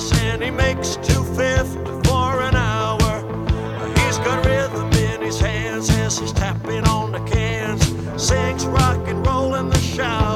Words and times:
gas 0.00 0.22
and 0.22 0.42
he 0.42 0.50
makes 0.50 0.96
250 0.96 2.08
for 2.08 2.40
an 2.40 2.54
hour. 2.56 3.22
He's 3.98 4.18
got 4.18 4.44
rhythm 4.44 4.90
in 4.92 5.20
his 5.20 5.40
hands 5.40 5.90
as 5.90 6.18
he's 6.18 6.32
tapping 6.32 6.84
on 6.84 7.12
the 7.12 7.20
cans. 7.20 7.86
Sings 8.22 8.66
rock 8.66 9.06
and 9.08 9.26
roll 9.26 9.54
in 9.54 9.68
the 9.68 9.78
shower. 9.78 10.29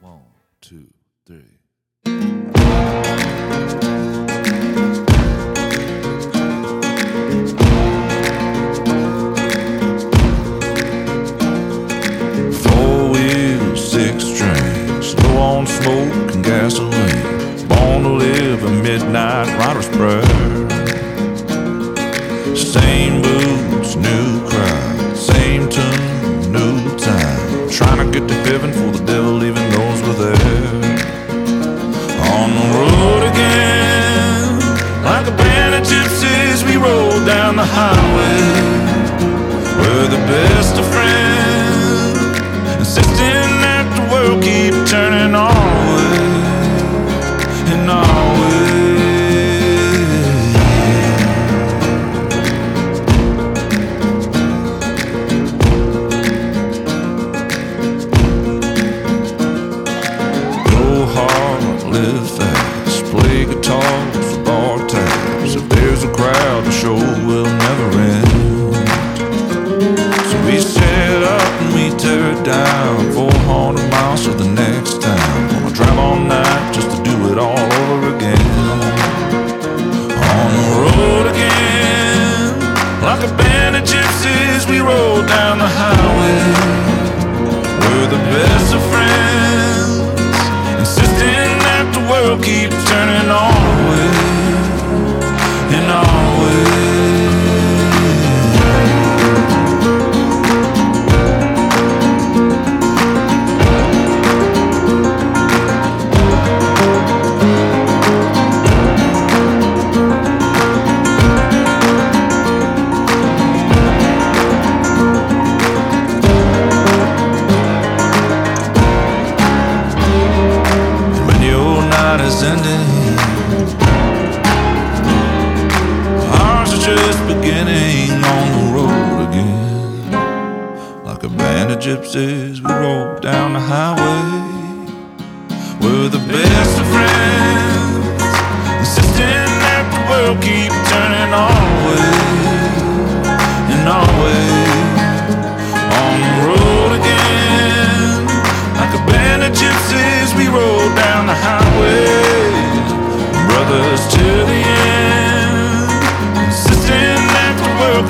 One, 0.00 0.22
two, 0.62 0.86
three. 1.26 1.58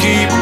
Keep 0.00 0.40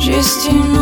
Juste 0.00 0.48
une 0.50 0.79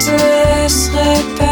te 0.00 0.10
laisserai 0.12 1.22
pas. 1.36 1.49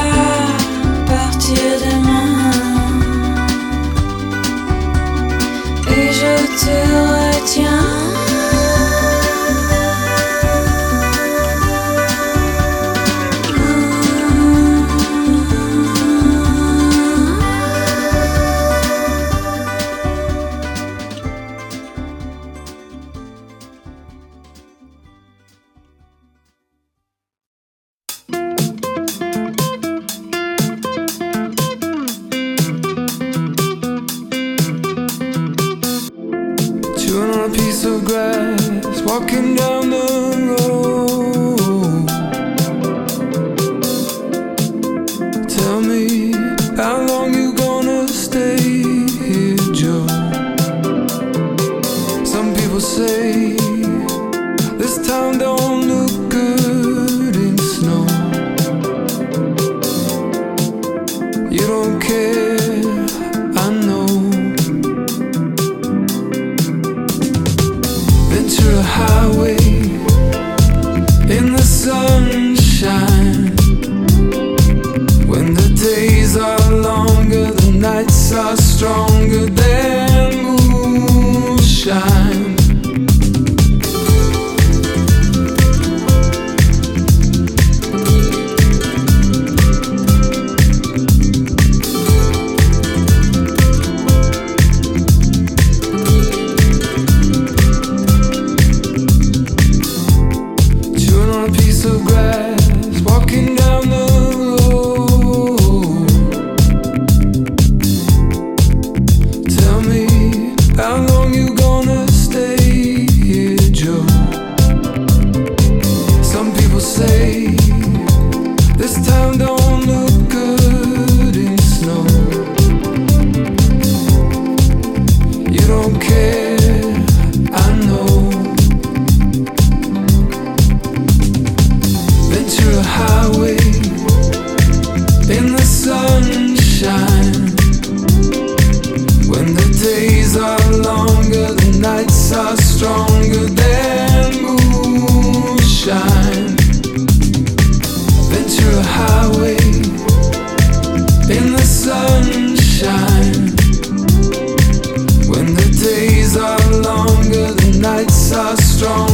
strong. 158.79 159.08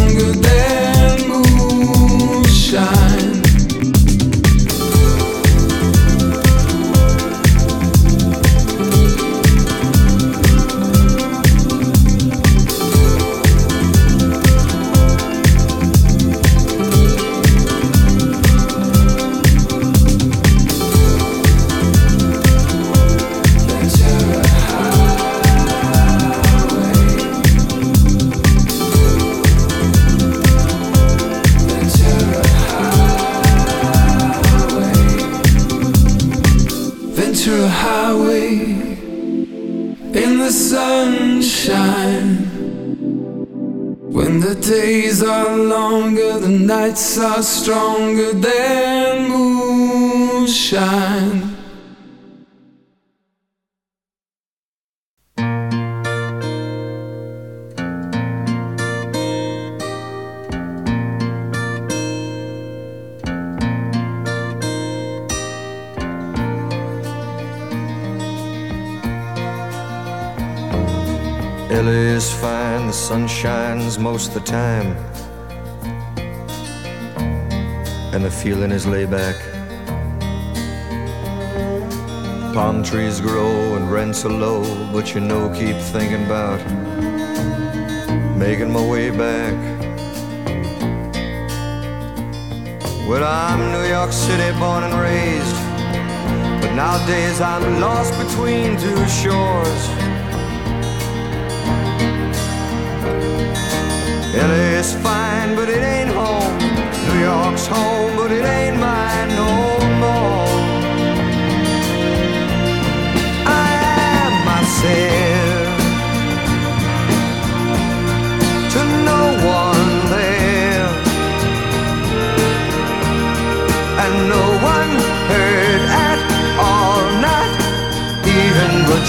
are 47.19 47.43
stronger 47.43 48.33
than 48.33 49.29
moonshine. 49.29 50.75
Ellie 71.71 72.15
is 72.17 72.33
fine, 72.33 72.87
the 72.87 72.93
sun 72.93 73.29
shines 73.29 73.99
most 73.99 74.29
of 74.29 74.35
the 74.35 74.41
time 74.41 75.24
and 78.15 78.25
the 78.25 78.31
feeling 78.31 78.71
is 78.71 78.87
laid 78.87 79.11
back. 79.11 79.35
Palm 82.55 82.85
trees 82.85 83.21
grow 83.21 83.75
and 83.75 83.91
rents 83.91 84.25
are 84.25 84.31
low, 84.31 84.63
but 84.93 85.13
you 85.13 85.21
know, 85.21 85.53
keep 85.53 85.77
thinking 85.77 86.25
about 86.25 86.61
making 88.39 88.71
my 88.71 88.87
way 88.89 89.11
back. 89.11 89.55
Well, 93.09 93.25
I'm 93.25 93.61
New 93.73 93.89
York 93.89 94.13
City 94.13 94.57
born 94.61 94.85
and 94.85 94.95
raised, 94.95 95.57
but 96.63 96.73
nowadays 96.77 97.41
I'm 97.41 97.81
lost 97.81 98.13
between 98.17 98.79
two 98.79 99.09
shores. 99.09 99.74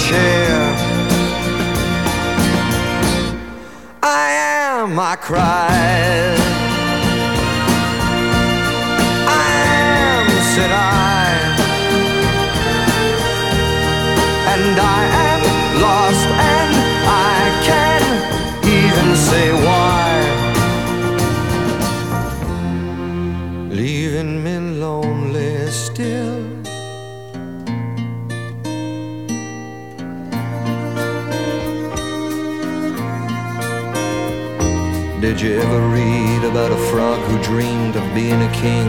Chair. 0.08 0.56
I 4.02 4.26
am, 4.54 4.98
I 5.12 5.16
cried. 5.16 6.38
I 9.44 9.48
am, 9.82 10.26
said 10.52 10.72
I. 10.72 11.26
And 14.52 14.76
I 14.98 15.02
am 15.28 15.42
lost, 15.86 16.28
and 16.54 16.72
I 17.32 17.38
can't 17.68 18.12
even 18.78 19.08
say 19.28 19.46
why. 19.66 20.06
Leaving 23.70 24.32
me 24.44 24.56
lonely 24.84 25.68
still. 25.70 26.55
Did 35.36 35.48
you 35.48 35.60
ever 35.60 35.86
read 35.88 36.44
about 36.44 36.72
a 36.72 36.78
frog 36.90 37.20
who 37.28 37.38
dreamed 37.42 37.94
of 37.94 38.14
being 38.14 38.40
a 38.40 38.50
king 38.52 38.88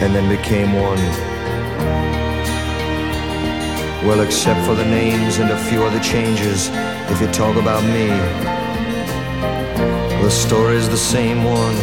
and 0.00 0.14
then 0.14 0.28
became 0.28 0.72
one? 0.74 0.98
Well, 4.06 4.20
except 4.20 4.64
for 4.64 4.76
the 4.76 4.84
names 4.84 5.38
and 5.38 5.50
a 5.50 5.58
few 5.64 5.82
other 5.82 5.98
changes, 5.98 6.68
if 7.10 7.20
you 7.20 7.26
talk 7.32 7.56
about 7.56 7.82
me, 7.82 8.06
the 10.22 10.30
story's 10.30 10.88
the 10.88 10.96
same 10.96 11.42
one. 11.42 11.74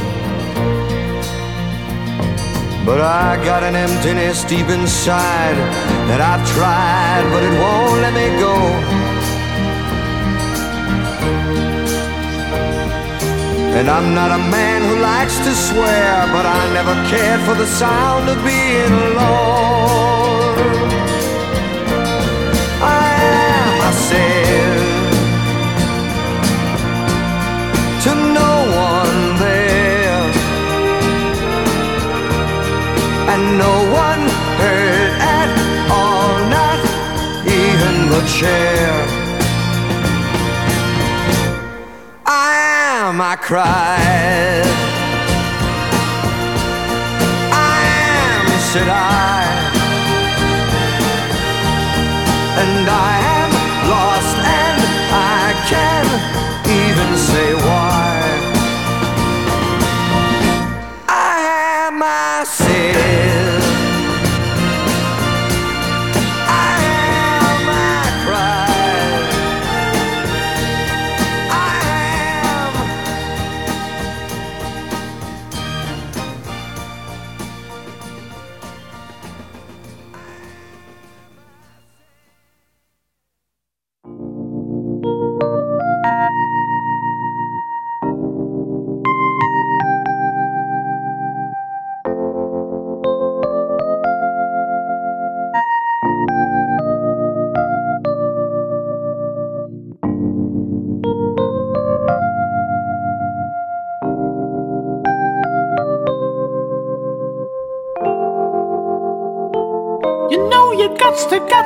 But 2.86 3.02
I 3.02 3.44
got 3.44 3.64
an 3.64 3.76
emptiness 3.76 4.46
deep 4.46 4.70
inside 4.70 5.58
that 6.08 6.22
I've 6.22 6.48
tried, 6.56 7.30
but 7.34 7.44
it 7.44 7.52
won't 7.60 8.00
let 8.00 8.14
me 8.14 8.40
go. 8.40 8.97
And 13.78 13.92
I'm 13.92 14.16
not 14.16 14.32
a 14.32 14.40
man 14.40 14.82
who 14.82 15.00
likes 15.00 15.38
to 15.38 15.54
swear, 15.54 16.26
but 16.34 16.48
I 16.48 16.74
never 16.74 16.96
cared 17.12 17.42
for 17.42 17.54
the 17.54 17.68
sound 17.68 18.28
of 18.28 18.44
being 18.44 18.92
alone. 18.92 20.07
Cried. 43.48 44.66
I 47.54 47.80
am, 48.36 48.60
said 48.60 48.90
I. 48.90 49.07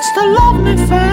to, 0.02 0.22
love 0.34 0.64
me 0.64 0.76
fast. 0.88 1.11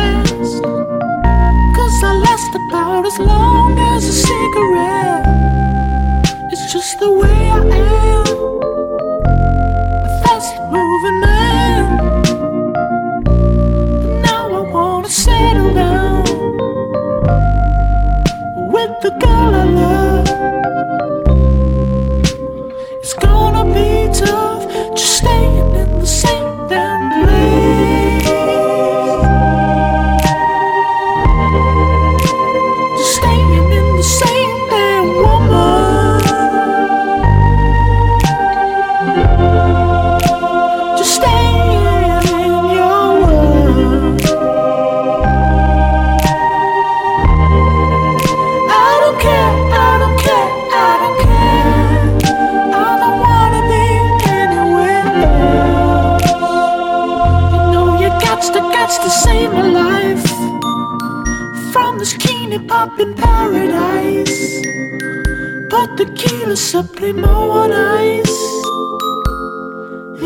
The 65.79 66.05
kilo 66.15 66.55
sublimo 66.55 67.51
on 67.51 67.73
ice. 67.73 68.39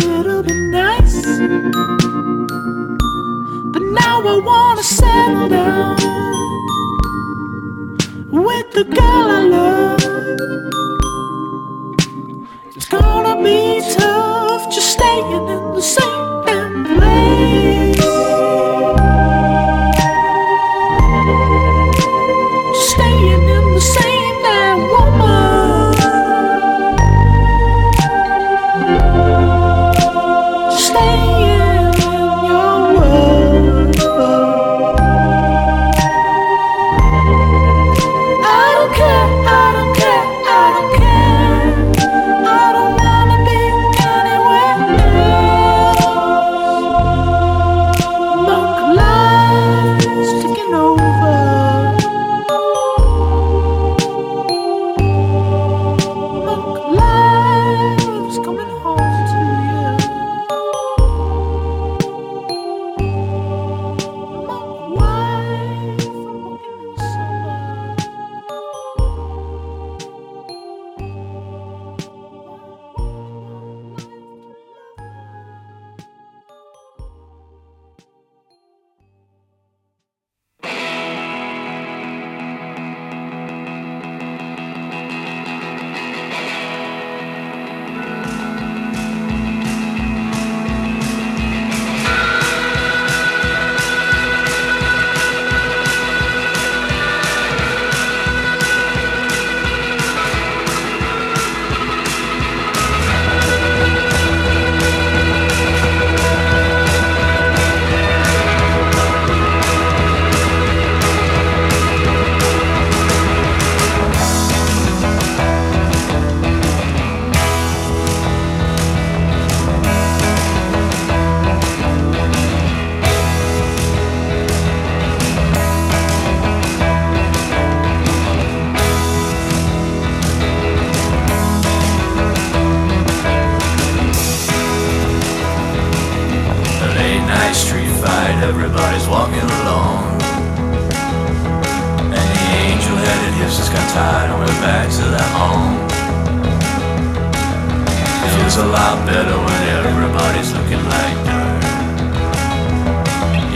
It'll 0.05 0.43
be 0.43 0.55
nice, 0.71 1.23
but 3.73 3.83
now 3.83 4.21
I 4.33 4.37
wanna 4.45 4.83
settle 4.83 5.49
down 5.49 5.97
with 8.31 8.71
the 8.73 8.85
girl 8.85 9.27
I 9.39 9.43
love. 9.57 10.01
It's 12.77 12.89
gonna 12.89 13.43
be 13.43 13.81
tough 13.97 14.71
just 14.75 14.91
staying 14.93 15.33
in 15.33 15.75
the 15.75 15.81
same 15.81 16.32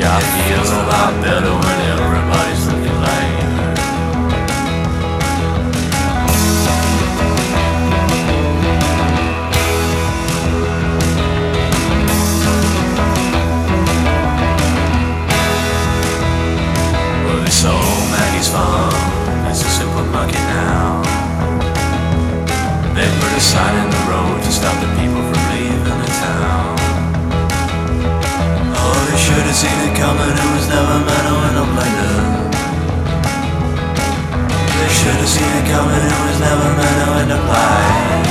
I 0.08 0.20
feel 0.20 0.62
a 0.62 0.82
lot 0.86 1.12
better 1.20 1.50
when 1.50 1.78
everybody's 1.92 2.62
looking 2.70 2.98
like 3.02 3.42
her. 3.42 3.64
Well, 17.24 17.40
this 17.44 17.64
old 17.64 18.10
Maggie's 18.12 18.48
farm 18.48 18.94
is 19.50 19.60
a 19.60 19.68
supermarket 19.68 20.44
now. 20.54 21.02
They 22.94 23.08
put 23.20 23.32
a 23.32 23.40
sign 23.40 23.74
in 23.84 23.90
the 23.90 24.02
road 24.08 24.40
to 24.40 24.50
stop 24.52 24.80
the 24.80 24.86
people. 24.94 25.05
seen 29.56 29.72
it 29.88 29.96
coming, 29.96 30.36
it 30.36 30.50
was 30.52 30.68
never 30.68 31.00
meant 31.00 31.24
to 31.24 31.34
end 31.48 31.56
up 31.56 31.70
like 31.80 31.96
this. 31.96 32.60
They 34.68 34.90
should 34.92 35.16
have 35.16 35.32
seen 35.32 35.48
it 35.48 35.64
coming, 35.72 35.96
it 35.96 36.18
was 36.28 36.38
never 36.44 36.68
meant 36.76 36.98
to 37.00 37.06
end 37.24 37.32
up 37.32 37.40
like 37.48 38.28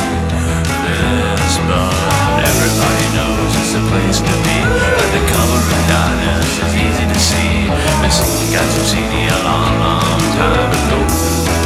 this. 0.86 1.58
But 1.66 2.46
everybody 2.46 3.08
knows 3.18 3.58
it's 3.58 3.74
the 3.74 3.82
place 3.90 4.22
to 4.22 4.36
be. 4.46 4.58
But 4.70 5.10
the 5.18 5.24
cover 5.34 5.62
of 5.66 5.82
darkness 5.90 6.62
is 6.62 6.74
easy 6.78 7.06
to 7.10 7.18
see. 7.18 7.74
And 8.06 8.14
someone 8.14 8.46
got 8.54 8.70
to 8.70 8.82
see 8.86 9.02
me 9.02 9.26
a 9.26 9.40
long, 9.50 9.74
long 9.82 10.22
time 10.38 10.70
ago. 10.78 11.65